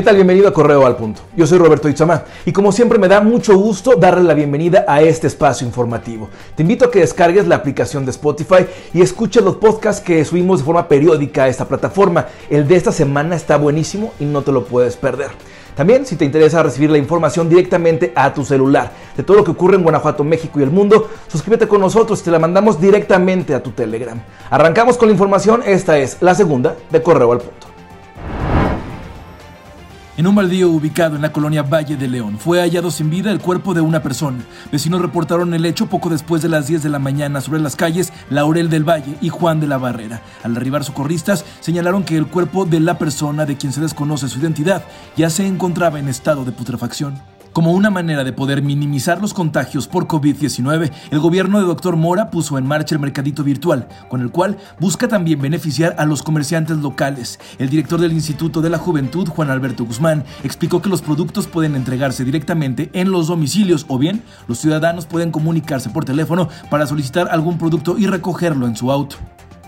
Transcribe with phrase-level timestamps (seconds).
[0.00, 0.14] ¿Qué tal?
[0.14, 1.20] Bienvenido a Correo al Punto.
[1.36, 5.02] Yo soy Roberto Itzamá y como siempre me da mucho gusto darle la bienvenida a
[5.02, 6.30] este espacio informativo.
[6.54, 10.60] Te invito a que descargues la aplicación de Spotify y escuches los podcasts que subimos
[10.60, 12.28] de forma periódica a esta plataforma.
[12.48, 15.32] El de esta semana está buenísimo y no te lo puedes perder.
[15.74, 19.50] También, si te interesa recibir la información directamente a tu celular de todo lo que
[19.50, 23.62] ocurre en Guanajuato, México y el mundo, suscríbete con nosotros, te la mandamos directamente a
[23.62, 24.18] tu Telegram.
[24.48, 27.69] Arrancamos con la información, esta es la segunda de Correo al Punto.
[30.20, 33.40] En un baldío ubicado en la colonia Valle de León fue hallado sin vida el
[33.40, 34.44] cuerpo de una persona.
[34.70, 38.12] Vecinos reportaron el hecho poco después de las 10 de la mañana sobre las calles
[38.28, 40.20] Laurel del Valle y Juan de la Barrera.
[40.42, 44.40] Al arribar socorristas señalaron que el cuerpo de la persona de quien se desconoce su
[44.40, 44.84] identidad
[45.16, 47.14] ya se encontraba en estado de putrefacción.
[47.52, 51.96] Como una manera de poder minimizar los contagios por COVID-19, el gobierno de Dr.
[51.96, 56.22] Mora puso en marcha el mercadito virtual, con el cual busca también beneficiar a los
[56.22, 57.40] comerciantes locales.
[57.58, 61.74] El director del Instituto de la Juventud, Juan Alberto Guzmán, explicó que los productos pueden
[61.74, 67.30] entregarse directamente en los domicilios o bien los ciudadanos pueden comunicarse por teléfono para solicitar
[67.32, 69.16] algún producto y recogerlo en su auto.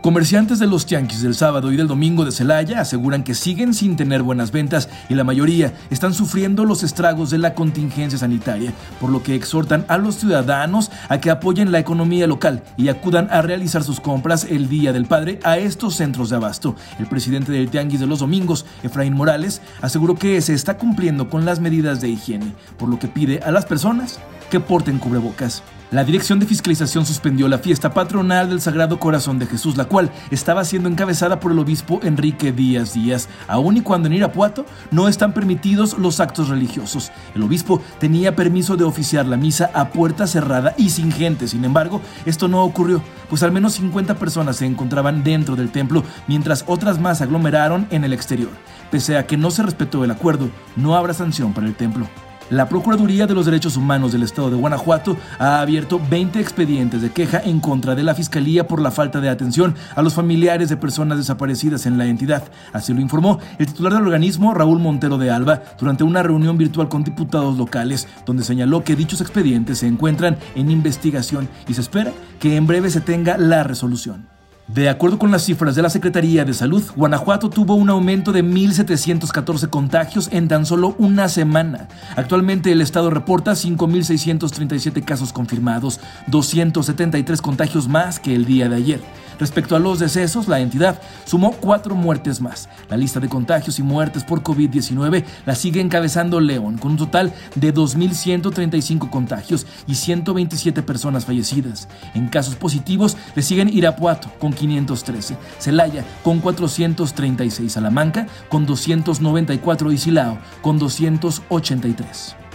[0.00, 3.96] Comerciantes de los tianguis del sábado y del domingo de Celaya aseguran que siguen sin
[3.96, 9.10] tener buenas ventas y la mayoría están sufriendo los estragos de la contingencia sanitaria, por
[9.10, 13.42] lo que exhortan a los ciudadanos a que apoyen la economía local y acudan a
[13.42, 16.76] realizar sus compras el Día del Padre a estos centros de abasto.
[17.00, 21.44] El presidente del tianguis de los domingos, Efraín Morales, aseguró que se está cumpliendo con
[21.44, 25.62] las medidas de higiene, por lo que pide a las personas que porten cubrebocas.
[25.90, 30.10] La Dirección de Fiscalización suspendió la fiesta patronal del Sagrado Corazón de Jesús, la cual
[30.30, 35.08] estaba siendo encabezada por el obispo Enrique Díaz Díaz, aun y cuando en Irapuato no
[35.08, 37.10] están permitidos los actos religiosos.
[37.34, 41.64] El obispo tenía permiso de oficiar la misa a puerta cerrada y sin gente, sin
[41.64, 46.64] embargo, esto no ocurrió, pues al menos 50 personas se encontraban dentro del templo, mientras
[46.66, 48.50] otras más aglomeraron en el exterior.
[48.90, 52.06] Pese a que no se respetó el acuerdo, no habrá sanción para el templo.
[52.50, 57.10] La Procuraduría de los Derechos Humanos del Estado de Guanajuato ha abierto 20 expedientes de
[57.10, 60.78] queja en contra de la Fiscalía por la falta de atención a los familiares de
[60.78, 62.44] personas desaparecidas en la entidad.
[62.72, 66.88] Así lo informó el titular del organismo, Raúl Montero de Alba, durante una reunión virtual
[66.88, 72.12] con diputados locales, donde señaló que dichos expedientes se encuentran en investigación y se espera
[72.40, 74.37] que en breve se tenga la resolución.
[74.68, 78.44] De acuerdo con las cifras de la Secretaría de Salud, Guanajuato tuvo un aumento de
[78.44, 81.88] 1.714 contagios en tan solo una semana.
[82.16, 89.00] Actualmente el estado reporta 5.637 casos confirmados, 273 contagios más que el día de ayer.
[89.38, 92.68] Respecto a los decesos, la entidad sumó cuatro muertes más.
[92.88, 97.32] La lista de contagios y muertes por COVID-19 la sigue encabezando León, con un total
[97.54, 101.88] de 2.135 contagios y 127 personas fallecidas.
[102.14, 109.98] En casos positivos le siguen Irapuato, con 513, Celaya con 436, Salamanca con 294 y
[109.98, 112.47] Silao con 283.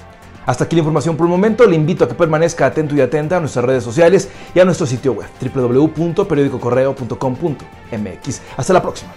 [0.46, 1.66] Hasta aquí la información por el momento.
[1.66, 4.88] Le invito a que permanezca atento y atenta a nuestras redes sociales y a nuestro
[4.88, 8.42] sitio web www.periodicocorreo.com.mx.
[8.58, 9.14] Hasta la próxima.